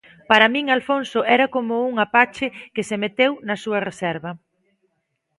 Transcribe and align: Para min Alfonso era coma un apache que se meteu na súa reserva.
Para 0.29 0.51
min 0.53 0.65
Alfonso 0.77 1.19
era 1.35 1.51
coma 1.53 1.77
un 1.91 1.95
apache 2.05 2.47
que 2.73 2.83
se 2.89 2.95
meteu 3.03 3.31
na 3.47 3.55
súa 3.63 3.79
reserva. 3.89 4.31